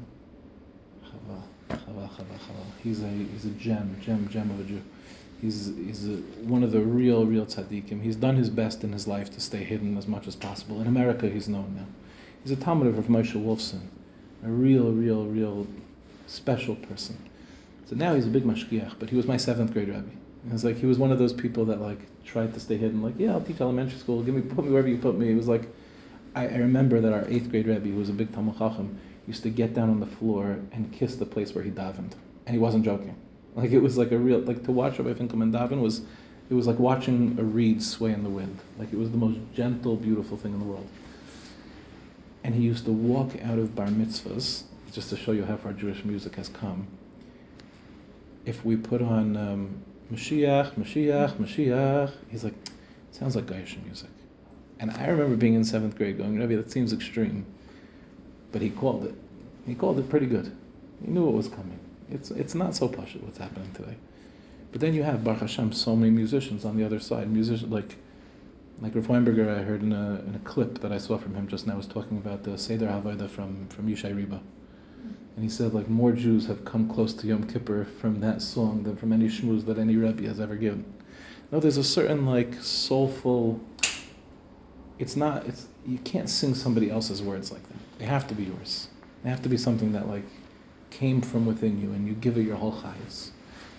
[2.82, 4.82] He's a he's a gem, gem, gem of a Jew.
[5.42, 6.08] He's he's
[6.42, 8.02] one of the real, real tzaddikim.
[8.02, 10.82] He's done his best in his life to stay hidden as much as possible.
[10.82, 11.86] In America, he's known now.
[12.44, 13.82] He's a Talmud of Rav Moshe Wolfson,
[14.44, 15.68] a real, real, real
[16.28, 17.18] special person.
[17.86, 20.10] So now he's a big mashgiach, but he was my seventh grade rabbi.
[20.44, 23.02] And it's like he was one of those people that like tried to stay hidden.
[23.02, 24.24] Like, yeah, I'll teach elementary school.
[24.24, 25.32] Give me, put me wherever you put me.
[25.32, 25.68] It was like,
[26.36, 29.44] I, I remember that our eighth grade rabbi, who was a big talmud chacham, used
[29.44, 32.14] to get down on the floor and kiss the place where he davened,
[32.46, 33.16] and he wasn't joking.
[33.58, 36.02] Like it was like a real like to watch Rabbi Finkelman daven was,
[36.50, 38.58] it was like watching a reed sway in the wind.
[38.80, 40.88] Like it was the most gentle, beautiful thing in the world.
[42.46, 45.74] And he used to walk out of bar mitzvahs just to show you how far
[45.74, 46.88] Jewish music has come
[48.48, 52.54] if we put on um, Mashiach, Mashiach, Mashiach, he's like,
[53.12, 54.10] sounds like Gaisha music.
[54.80, 57.46] And I remember being in seventh grade going, Rebbe, that seems extreme.
[58.54, 59.16] But he called it.
[59.66, 60.56] He called it pretty good.
[61.04, 61.80] He knew what was coming.
[62.10, 63.96] It's, it's not so posh what's happening today.
[64.72, 67.30] But then you have, Baruch Hashem, so many musicians on the other side.
[67.30, 67.96] Musicians like
[68.82, 71.48] like Rav Weinberger, I heard in a, in a clip that I saw from him
[71.48, 74.40] just now, was talking about the Seder Havayda from, from Yishai Ribo.
[75.36, 78.84] And he said, like, more Jews have come close to Yom Kippur from that song
[78.84, 80.86] than from any shmooze that any Rebbe has ever given.
[81.52, 83.60] No, there's a certain, like, soulful.
[85.00, 87.78] It's not, it's, you can't sing somebody else's words like that.
[88.00, 88.90] They have to be yours.
[89.24, 90.26] They have to be something that, like,
[90.92, 93.30] came from within you and you give it your whole chayas.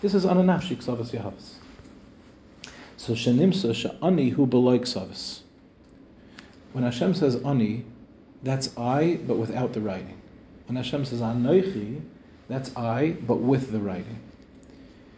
[0.01, 1.55] This is ananafshi ksavas yahavas.
[2.97, 5.41] So shenimsa sha'ani hu beloy ksavas.
[6.73, 7.85] When Hashem says ani,
[8.43, 10.21] that's I, but without the writing.
[10.67, 12.01] When Hashem says anoichi,
[12.49, 14.19] that's I, but with the writing.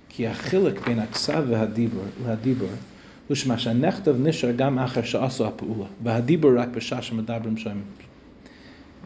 [0.09, 2.77] Ki achilik aksav v'hadibur,
[3.29, 7.85] ushma shanechtav nishar gam achar sha'asu ha'pu'ula, v'hadibur rak b'shashim adabrim.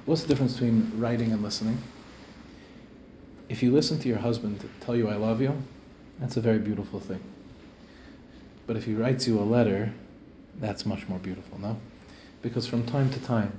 [0.05, 1.79] What's the difference between writing and listening?
[3.49, 5.55] If you listen to your husband tell you I love you,
[6.19, 7.21] that's a very beautiful thing.
[8.67, 9.93] But if he writes you a letter,
[10.61, 11.77] that's much more beautiful, no?
[12.41, 13.53] Because from time to time,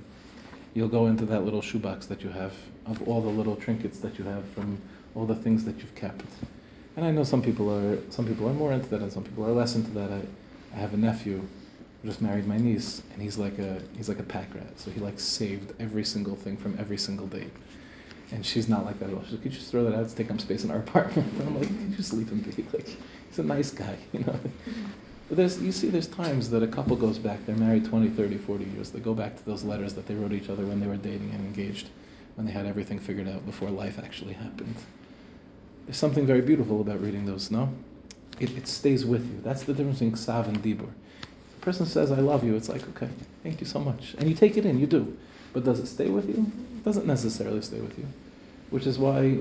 [0.74, 2.54] you'll go into that little shoebox that you have
[2.88, 4.80] of all the little trinkets that you have from
[5.14, 6.24] all the things that you've kept.
[6.96, 9.46] And I know some people are some people are more into that and some people
[9.46, 10.12] are less into that.
[10.12, 10.22] I,
[10.74, 11.42] I have a nephew
[12.02, 14.80] who just married my niece and he's like a he's like a pack rat.
[14.80, 17.52] So he like saved every single thing from every single date.
[18.32, 19.22] And she's not like that at all.
[19.24, 20.04] She's like, could you just throw that out?
[20.04, 21.32] It's take up space in our apartment.
[21.34, 22.66] And I'm like, could you just leave him be?
[22.74, 22.88] Like,
[23.30, 24.40] he's a nice guy, you know.
[25.28, 28.38] But there's, you see, there's times that a couple goes back, they're married 20, 30,
[28.38, 28.92] 40 years.
[28.92, 31.32] They go back to those letters that they wrote each other when they were dating
[31.34, 31.90] and engaged,
[32.36, 34.76] when they had everything figured out before life actually happened.
[35.88, 37.70] There's something very beautiful about reading those, no?
[38.40, 39.40] It, it stays with you.
[39.44, 40.90] That's the difference between Ksav and Dibur.
[40.90, 43.10] If a person says, I love you, it's like, okay,
[43.42, 44.14] thank you so much.
[44.20, 45.18] And you take it in, you do.
[45.54, 46.52] But does it stay with you?
[46.86, 48.06] Doesn't necessarily stay with you.
[48.70, 49.40] Which is why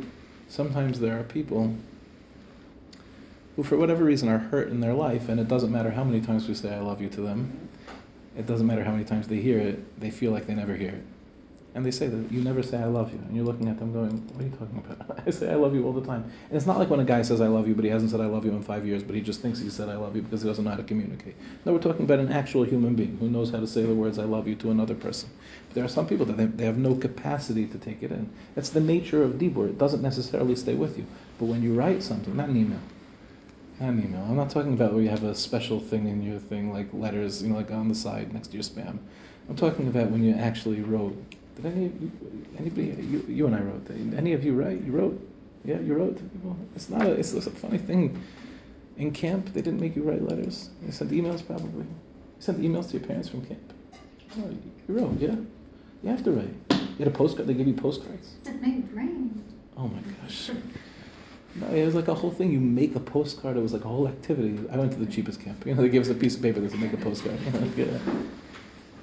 [0.49, 1.75] sometimes there are people
[3.55, 6.21] who, for whatever reason, are hurt in their life, and it doesn't matter how many
[6.21, 7.69] times we say, I love you to them,
[8.37, 10.91] it doesn't matter how many times they hear it, they feel like they never hear
[10.91, 11.05] it.
[11.75, 13.19] And they say that you never say I love you.
[13.19, 15.23] And you're looking at them going, What are you talking about?
[15.27, 16.23] I say I love you all the time.
[16.49, 18.21] And it's not like when a guy says I love you, but he hasn't said
[18.21, 20.23] I love you in five years, but he just thinks he said I love you
[20.23, 21.35] because he doesn't know how to communicate.
[21.65, 24.21] No, we're talking about an actual human being who knows how to say the words
[24.21, 25.29] I love you to another person.
[25.69, 28.31] But there are some people that they, they have no capacity to take it in.
[28.55, 29.69] That's the nature of Dibur.
[29.69, 31.07] It doesn't necessarily stay with you.
[31.41, 32.81] But when you write something, not an email,
[33.81, 34.25] an email.
[34.29, 37.43] I'm not talking about where you have a special thing in your thing, like letters,
[37.43, 38.99] you know, like on the side next to your spam.
[39.49, 41.17] I'm talking about when you actually wrote.
[41.57, 41.93] Did any,
[42.59, 43.85] anybody, you, you and I wrote.
[43.87, 44.83] Did any of you write?
[44.83, 45.29] You wrote?
[45.65, 46.21] Yeah, you wrote.
[46.43, 48.21] Well, it's not a, it's a funny thing.
[48.97, 50.71] In camp, they didn't make you write letters.
[50.83, 51.85] They sent emails probably.
[51.85, 53.73] You sent emails to your parents from camp?
[54.39, 54.51] Oh,
[54.89, 55.37] you wrote, yeah?
[56.03, 56.55] You have to write.
[56.71, 58.35] You had a postcard, they give you postcards?
[58.47, 58.85] It made.
[59.77, 60.51] Oh my gosh.
[61.57, 62.53] No, it was like a whole thing.
[62.53, 63.57] You make a postcard.
[63.57, 64.59] It was like a whole activity.
[64.71, 65.65] I went to the cheapest camp.
[65.67, 66.61] You know, they give us a piece of paper.
[66.61, 67.39] They said, make a postcard.
[67.77, 68.01] You know,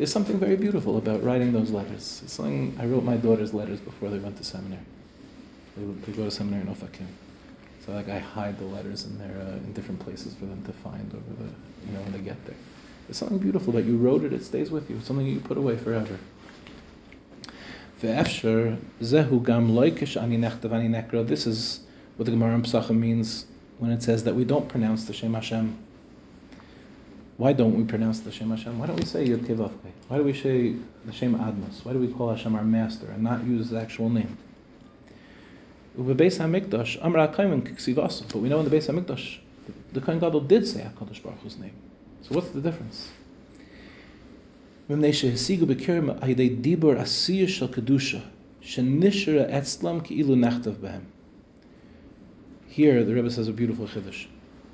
[0.02, 2.22] There's something very beautiful about writing those letters.
[2.24, 4.82] It's something I wrote my daughter's letters before they went to seminary.
[5.78, 7.06] They, they go to seminary in Ofakim.
[7.86, 10.74] So like I hide the letters in there uh, in different places for them to
[10.74, 11.50] find over the
[11.86, 12.56] you know when they get there.
[13.06, 14.34] There's something beautiful that you wrote it.
[14.34, 14.96] It stays with you.
[14.96, 16.18] It's something you put away forever.
[18.00, 18.32] This
[21.46, 21.80] is
[22.18, 23.46] what the Gemara in Pesachim means
[23.78, 25.78] when it says that we don't pronounce the Shem Hashem.
[27.38, 28.78] Why don't we pronounce the Shem Hashem?
[28.78, 29.48] Why don't we say Yod
[30.08, 31.84] Why do we say the Shem Admos?
[31.84, 34.38] Why do we call Hashem our master and not use his actual name?
[35.98, 36.30] But we know in
[38.70, 39.40] the Beis Hamikdash,
[39.92, 41.74] the Kohen Gadol did say Hakadosh Baruch Hu's name.
[42.22, 43.10] So what's the difference?
[52.68, 54.28] Here, the Rebbe says a beautiful chiddush.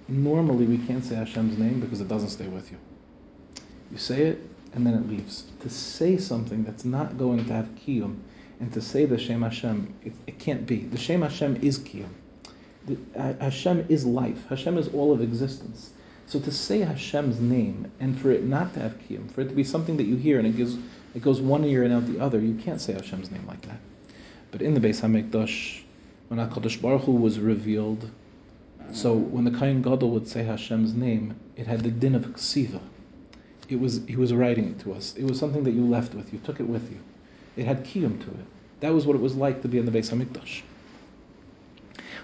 [0.08, 2.78] Normally, we can't say Hashem's name because it doesn't stay with you.
[3.92, 4.42] You say it,
[4.74, 5.46] and then it leaves.
[5.62, 8.18] To say something that's not going to have kiyum,
[8.60, 10.80] and to say the Shem Hashem, it, it can't be.
[10.80, 12.10] The Shem Hashem is kiyum.
[12.86, 14.48] The, Hashem is life.
[14.50, 15.92] Hashem is all of existence.
[16.26, 19.56] So to say Hashem's name and for it not to have kiyum, for it to
[19.56, 20.78] be something that you hear and it gives
[21.16, 23.80] it goes one ear and out the other, you can't say Hashem's name like that.
[24.52, 25.82] But in the Beis Hamikdash,
[26.28, 28.10] when Hakadosh Baruch Hu was revealed,
[28.92, 32.82] so when the Kohen Gadol would say Hashem's name, it had the din of ksiva.
[33.70, 35.14] It was he was writing it to us.
[35.18, 37.00] It was something that you left with you, took it with you.
[37.58, 38.46] It had kiyum to it.
[38.80, 40.62] That was what it was like to be in the Beis Hamikdash.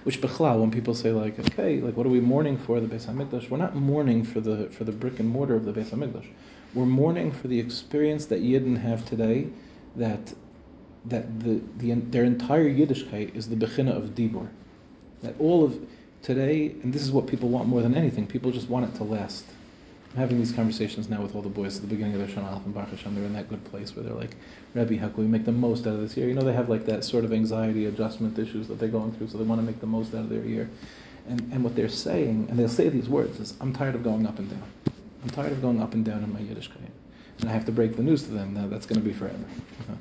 [0.03, 3.07] Which bechlal, when people say like, okay, like what are we mourning for the Beis
[3.07, 3.49] Hamikdash?
[3.49, 6.27] We're not mourning for the for the brick and mortar of the Beis Hamikdash.
[6.73, 9.47] We're mourning for the experience that Yidden have today,
[9.95, 10.33] that
[11.05, 14.47] that the, the their entire Yiddishkeit is the bechina of dibur.
[15.21, 15.77] That all of
[16.23, 18.25] today, and this is what people want more than anything.
[18.25, 19.45] People just want it to last.
[20.11, 22.51] I'm having these conversations now with all the boys at the beginning of their Shana
[22.51, 23.13] Aleph and Baruch Hashem.
[23.13, 24.35] They're in that good place where they're like,
[24.73, 26.27] Rebbe, how can we make the most out of this year?
[26.27, 29.27] You know, they have like that sort of anxiety adjustment issues that they're going through,
[29.29, 30.69] so they want to make the most out of their year.
[31.27, 34.25] And, and what they're saying, and they'll say these words, is, I'm tired of going
[34.25, 34.63] up and down.
[35.23, 36.91] I'm tired of going up and down in my Yiddishkeit.
[37.43, 38.53] And I have to break the news to them.
[38.53, 39.35] Now that's going to be forever.
[39.81, 39.95] Uh-huh.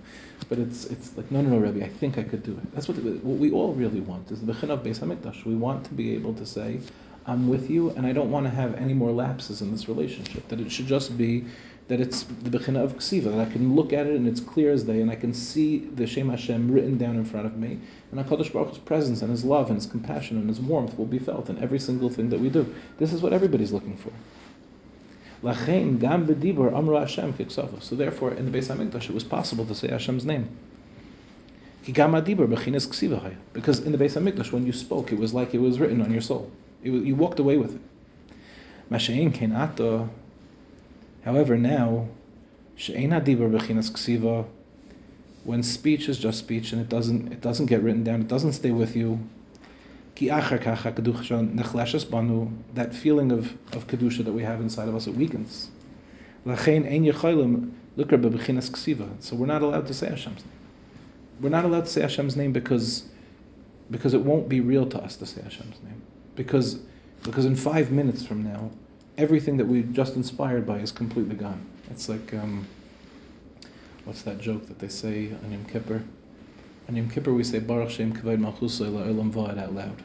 [0.49, 2.73] But it's, it's like, no, no, no, Rebbe, I think I could do it.
[2.73, 5.45] That's what, what we all really want, is the Bechin of Beis HaMikdash.
[5.45, 6.79] We want to be able to say,
[7.27, 10.47] I'm with you, and I don't want to have any more lapses in this relationship.
[10.47, 11.45] That it should just be
[11.89, 14.71] that it's the bechina of ksiva, that I can look at it and it's clear
[14.71, 17.81] as day, and I can see the Shem Hashem written down in front of me,
[18.13, 21.07] and HaKadosh Baruch Hu's presence and His love and His compassion and His warmth will
[21.07, 22.73] be felt in every single thing that we do.
[22.99, 24.13] This is what everybody's looking for.
[25.43, 25.51] So
[27.97, 30.49] therefore, in the Beis Hamikdash, it was possible to say Hashem's name.
[31.85, 36.13] Because in the Beis Hamikdash, when you spoke, it was like it was written on
[36.13, 36.49] your soul.
[36.85, 37.81] You walked away with it.
[41.25, 42.09] However, now,
[45.45, 48.53] when speech is just speech and it doesn't it doesn't get written down, it doesn't
[48.53, 49.19] stay with you.
[52.75, 55.71] That feeling of, of kedusha that we have inside of us, it weakens.
[56.45, 56.57] So
[59.37, 60.59] we're not allowed to say Hashem's name.
[61.41, 63.05] We're not allowed to say Hashem's name because
[63.91, 66.01] because it won't be real to us to say Hashem's name
[66.35, 66.79] because
[67.23, 68.71] because in five minutes from now,
[69.19, 71.65] everything that we just inspired by is completely gone.
[71.91, 72.67] It's like um,
[74.05, 76.03] what's that joke that they say on Yom Kippur?
[76.89, 80.03] On Yom Kippur we say Baruch Shem Kavod Malchusay La'olam Va'ad out loud.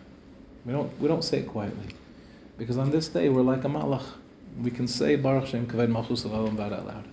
[0.65, 1.87] We don't we don't say it quietly
[2.57, 4.05] because on this day we're like a malach.
[4.61, 7.05] We can say Baruch Shem Kavod Malchusay La'olam Va'ad out loud.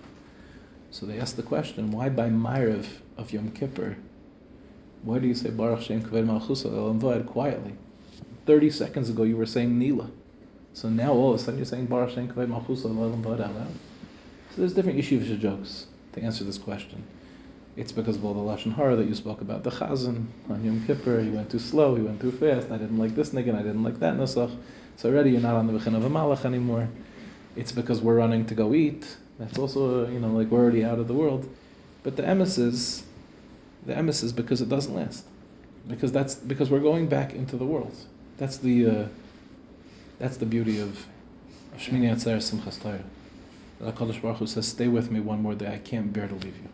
[0.91, 2.85] So they ask the question, why by Ma'ariv
[3.17, 3.97] of Yom Kippur?
[5.03, 7.75] Why do you say Baruch Shem Kavod Malchusay La'olam Va'ad quietly?
[8.45, 10.09] 30 seconds ago you were saying Nila.
[10.73, 13.67] So now all of a sudden you're saying Baruch Shem Kavod Malchusa out loud.
[14.51, 17.03] So there's different yeshivish jokes to answer this question.
[17.77, 19.63] It's because of all the Lashon Hara that you spoke about.
[19.63, 22.97] The Chazan on Yom Kippur, he went too slow, he went too fast, I didn't
[22.97, 24.55] like this niggin, I didn't like that nusach.
[24.95, 26.87] So already you're not on the Bechin of a Malach anymore.
[27.57, 29.17] It's because we're running to go eat.
[29.39, 31.49] That's also, you know, like we're already out of the world.
[32.03, 33.03] But the emes is,
[33.85, 35.25] the emes is because it doesn't last.
[35.87, 37.95] Because that's because we're going back into the world.
[38.37, 39.07] That's the uh,
[40.17, 40.89] that's the beauty of,
[41.73, 43.03] of Shmini Atzeres Simchas Torah.
[43.79, 45.73] The Baruch Hu says, "Stay with me one more day.
[45.73, 46.69] I can't bear to leave you.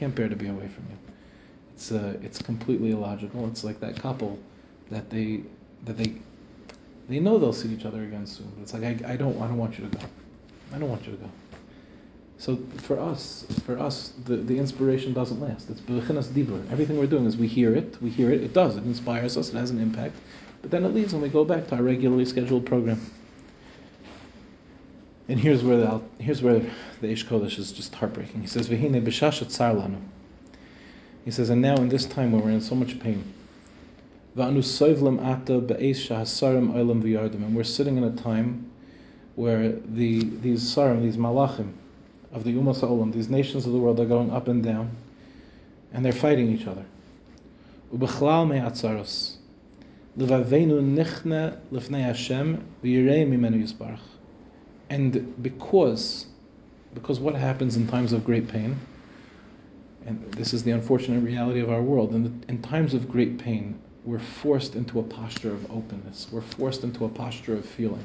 [0.00, 0.98] Can't bear to be away from you."
[1.74, 3.46] It's uh, it's completely illogical.
[3.46, 4.38] It's like that couple
[4.90, 5.42] that they
[5.84, 6.14] that they
[7.08, 8.50] they know they'll see each other again soon.
[8.56, 10.04] But it's like I, I don't I don't want you to go.
[10.74, 11.30] I don't want you to go.
[12.38, 15.68] So for us, for us, the, the inspiration doesn't last.
[15.68, 16.62] It's bechinas dibur.
[16.72, 19.50] Everything we're doing is we hear it, we hear it, it does, it inspires us,
[19.50, 20.14] it has an impact,
[20.62, 22.98] but then it leaves and we go back to our regularly scheduled program.
[25.30, 28.40] And here's where the here's where the Aish Kodesh is just heartbreaking.
[28.40, 30.00] He says, "V'hine b'shashat sarlanu."
[31.24, 33.22] He says, and now in this time when we're in so much pain,
[34.36, 38.68] v'anu soivlim ata be'eis shahasarim olam v'yardim, and we're sitting in a time
[39.36, 41.74] where the these sarim, these malachim
[42.32, 44.90] of the Umas Olam, these nations of the world are going up and down,
[45.92, 46.84] and they're fighting each other.
[47.94, 49.36] Ubechlal me'atzaros.
[50.18, 54.00] Levavenu nichne lefnei Hashem v'yirei mimenu yisbarach.
[54.90, 56.26] And because,
[56.94, 58.76] because what happens in times of great pain,
[60.04, 63.38] and this is the unfortunate reality of our world, in, the, in times of great
[63.38, 66.26] pain, we're forced into a posture of openness.
[66.32, 68.04] We're forced into a posture of feeling.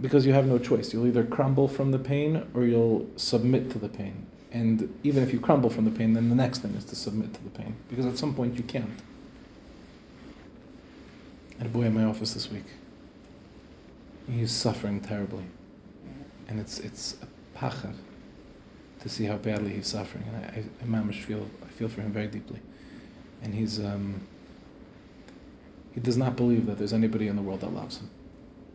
[0.00, 0.92] Because you have no choice.
[0.92, 4.26] You'll either crumble from the pain or you'll submit to the pain.
[4.52, 7.32] And even if you crumble from the pain, then the next thing is to submit
[7.34, 7.74] to the pain.
[7.88, 9.00] Because at some point you can't.
[11.54, 12.64] I had a boy in my office this week.
[14.30, 15.44] He's suffering terribly.
[16.48, 17.94] And it's, it's a pachar
[19.00, 20.24] to see how badly he's suffering.
[20.28, 22.60] And I, I, I feel, I feel for him very deeply.
[23.42, 24.20] And he's, um,
[25.92, 28.08] he does not believe that there's anybody in the world that loves him.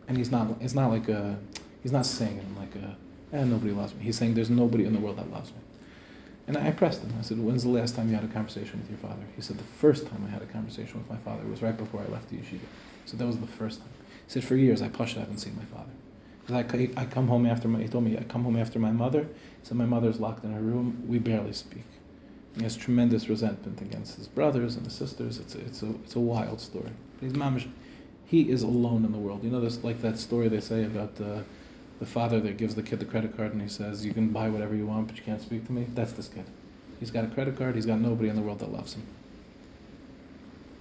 [0.06, 1.38] And he's not, it's not like a,
[1.82, 2.96] he's not saying like a,
[3.36, 4.04] eh, nobody loves me.
[4.04, 5.58] He's saying there's nobody in the world that loves me.
[6.46, 7.12] And I pressed him.
[7.18, 9.22] I said, when's the last time you had a conversation with your father?
[9.36, 12.00] He said, the first time I had a conversation with my father was right before
[12.00, 12.60] I left the yeshiva.
[13.04, 13.88] So that was the first time.
[14.28, 15.90] He said, for years I pushed, I haven't seen my father.
[16.50, 19.22] I, I come home after my, he told me, I come home after my mother.
[19.22, 21.02] He said, my mother's locked in her room.
[21.08, 21.84] We barely speak.
[22.54, 25.38] He has tremendous resentment against his brothers and his sisters.
[25.38, 26.90] It's a, it's a, it's a wild story.
[27.22, 27.66] He's mamish,
[28.26, 29.42] he is alone in the world.
[29.42, 31.42] You know, there's like that story they say about the,
[31.98, 34.50] the father that gives the kid the credit card and he says, you can buy
[34.50, 35.86] whatever you want, but you can't speak to me.
[35.94, 36.44] That's this kid.
[37.00, 37.76] He's got a credit card.
[37.76, 39.06] He's got nobody in the world that loves him.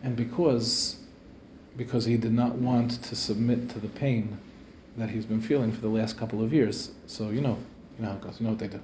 [0.03, 0.97] And because,
[1.77, 4.37] because he did not want to submit to the pain
[4.97, 6.91] that he's been feeling for the last couple of years.
[7.05, 7.57] So you know,
[7.97, 8.39] you know how it goes.
[8.39, 8.81] You know what they do.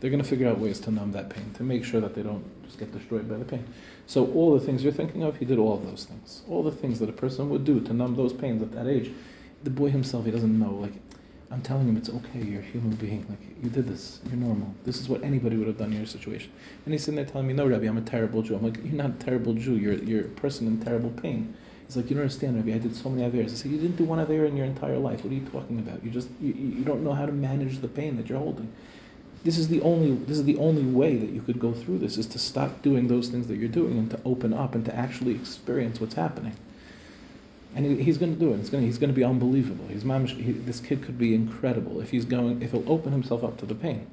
[0.00, 2.22] They're going to figure out ways to numb that pain, to make sure that they
[2.22, 3.64] don't just get destroyed by the pain.
[4.06, 6.42] So all the things you're thinking of, he did all of those things.
[6.48, 9.10] All the things that a person would do to numb those pains at that age.
[9.64, 10.72] The boy himself, he doesn't know.
[10.72, 10.92] Like,
[11.50, 12.40] I'm telling him, it's okay.
[12.40, 13.26] You're a human being.
[13.28, 14.20] Like, you did this.
[14.26, 14.72] You're normal.
[14.84, 16.52] This is what anybody would have done in your situation.
[16.84, 18.54] And he's sitting there telling me, no, Rabbi, I'm a terrible Jew.
[18.54, 19.76] I'm like, you're not a terrible Jew.
[19.76, 21.56] You're, you're a person in terrible pain.
[21.88, 22.74] He's like, you don't understand, Rabbi.
[22.74, 23.56] I did so many averas.
[23.56, 25.24] Said, you didn't do one avera in your entire life.
[25.24, 26.04] What are you talking about?
[26.04, 28.70] You just you, you don't know how to manage the pain that you're holding.
[29.42, 32.18] This is the only this is the only way that you could go through this
[32.18, 34.94] is to stop doing those things that you're doing and to open up and to
[34.94, 36.54] actually experience what's happening.
[37.74, 38.60] And he, he's going to do it.
[38.60, 39.86] It's going he's going to be unbelievable.
[39.88, 43.56] He's he, this kid could be incredible if he's going if he'll open himself up
[43.60, 44.06] to the pain.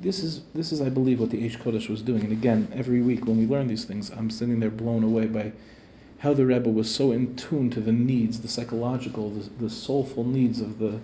[0.00, 2.22] This is this is I believe what the Aish Kodesh was doing.
[2.22, 5.52] And again, every week when we learn these things, I'm sitting there blown away by
[6.20, 10.22] how the Rebbe was so in tune to the needs, the psychological, the, the soulful
[10.22, 11.00] needs of the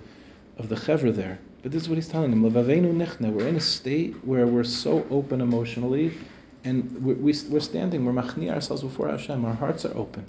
[0.58, 1.38] of the chevra there.
[1.62, 2.42] But this is what he's telling them.
[2.42, 6.12] We're in a state where we're so open emotionally,
[6.64, 9.44] and we're, we, are standing, we're machni ourselves before Hashem.
[9.44, 10.24] Our hearts are open,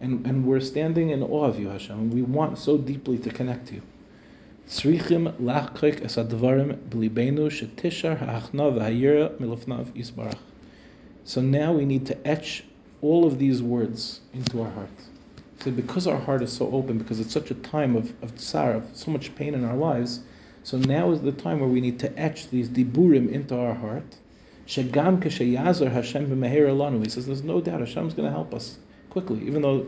[0.00, 2.10] and and we're standing in awe of you, Hashem.
[2.10, 3.82] We want so deeply to connect to you.
[4.68, 10.38] Tzrichim lachkik es advarim b'libenu shetishar ha'achna v'hayira milofnav yisbarach.
[11.22, 12.64] So now we need to etch
[13.02, 14.88] all of these words into our heart.
[15.60, 18.74] So because our heart is so open, because it's such a time of, of tsar,
[18.74, 20.20] of so much pain in our lives,
[20.62, 24.16] so now is the time where we need to etch these diburim into our heart.
[24.66, 27.02] K'sheyazar Hashem.
[27.02, 28.78] He says there's no doubt Hashem's going to help us
[29.10, 29.86] quickly, even though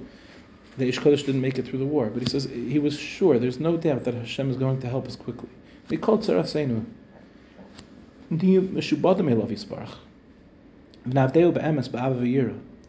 [0.77, 2.09] the Aish Kodesh didn't make it through the war.
[2.11, 5.07] But he says he was sure, there's no doubt that Hashem is going to help
[5.07, 5.49] us quickly.
[5.89, 6.85] We call tzarasenu.
[8.31, 9.97] Meshubadam elav yisbarach.
[11.09, 12.23] V'navdeu be'emes ba'ava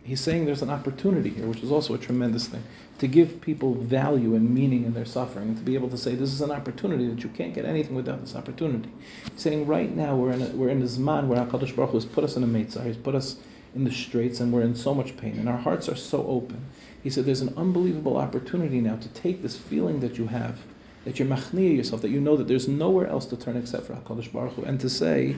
[0.10, 2.64] he's saying there's an opportunity here, which is also a tremendous thing,
[2.98, 6.16] to give people value and meaning in their suffering, and to be able to say
[6.16, 8.90] this is an opportunity that you can't get anything without this opportunity.
[9.32, 11.98] He's saying right now we're in a, we're in a zman where Hakadosh Baruch Hu
[11.98, 13.38] has put us in a meitzah, he's put us
[13.76, 16.60] in the straits, and we're in so much pain, and our hearts are so open.
[17.04, 20.58] He said there's an unbelievable opportunity now to take this feeling that you have,
[21.06, 23.94] that you're machniya yourself, that you know that there's nowhere else to turn except for
[23.94, 25.36] Hakadosh Baruch Hu, and to say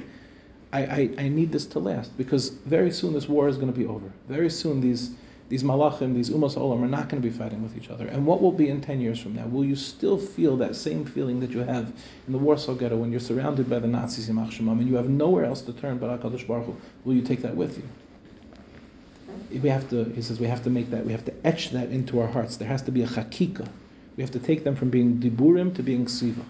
[0.73, 3.77] I, I, I need this to last because very soon this war is going to
[3.77, 4.11] be over.
[4.27, 5.11] Very soon these
[5.51, 8.07] these malachim, these umas olam are not going to be fighting with each other.
[8.07, 9.45] And what will be in 10 years from now?
[9.47, 11.91] Will you still feel that same feeling that you have
[12.25, 15.09] in the Warsaw Ghetto when you're surrounded by the Nazis in Machshemam and you have
[15.09, 16.77] nowhere else to turn but HaKadosh Baruch Hu?
[17.03, 19.59] Will you take that with you?
[19.59, 21.89] We have to, he says, we have to make that, we have to etch that
[21.89, 22.55] into our hearts.
[22.55, 23.67] There has to be a chakika.
[24.15, 26.45] We have to take them from being diburim to being siva.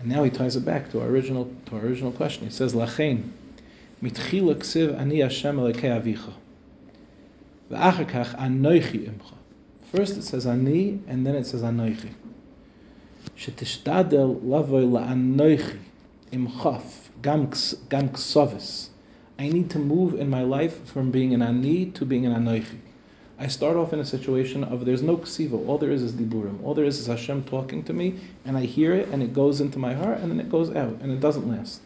[0.00, 2.44] And now he ties it back to our original to our original question.
[2.44, 3.30] He says, "Lachein
[4.02, 6.32] mitchila ksiv ani Hashem elokei avicha,
[7.70, 9.34] v'achar kach anoichi imcha."
[9.92, 12.10] First it says ani, and then it says anoichi.
[13.36, 15.78] Shetishtadel lavoy la'anoichi
[16.32, 16.82] imchaf
[17.22, 17.50] gam
[17.88, 18.88] gam ksovis.
[19.38, 22.78] I need to move in my life from being an ani to being an anoichi.
[23.40, 26.60] I start off in a situation of there's no ksiva, all there is is diburim,
[26.64, 29.60] all there is is Hashem talking to me, and I hear it, and it goes
[29.60, 31.80] into my heart, and then it goes out, and it doesn't last.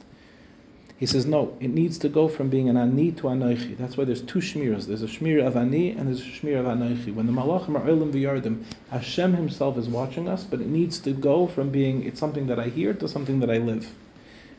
[0.97, 3.77] He says, no, it needs to go from being an ani to anoichi.
[3.77, 4.87] That's why there's two shmiras.
[4.87, 7.13] There's a shmir of ani, and there's a shmir of anoichi.
[7.13, 11.13] When the malachim are olim v'yardim, Hashem himself is watching us, but it needs to
[11.13, 13.93] go from being, it's something that I hear, to something that I live.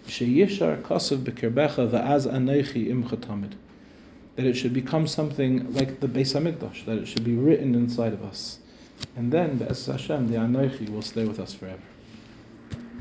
[0.05, 3.17] Sheyishar kasav b'kirbecha va'az anoichi imcha
[4.36, 8.13] that it should become something like the Beis Hamikdash, that it should be written inside
[8.13, 8.59] of us.
[9.15, 11.81] And then, the Hashem, the Anoichi, will stay with us forever.